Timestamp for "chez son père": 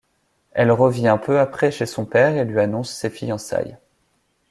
1.69-2.35